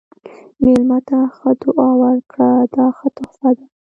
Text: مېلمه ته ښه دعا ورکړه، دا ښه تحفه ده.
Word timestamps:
مېلمه 0.63 0.99
ته 1.07 1.19
ښه 1.35 1.51
دعا 1.61 1.89
ورکړه، 2.01 2.49
دا 2.75 2.85
ښه 2.97 3.07
تحفه 3.17 3.49
ده. 3.57 3.65